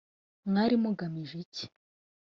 [0.49, 1.65] mwari mugamije iki?”